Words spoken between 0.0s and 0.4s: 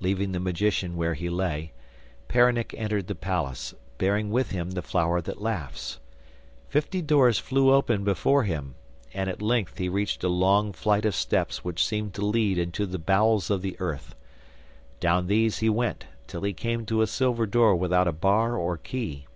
Leaving the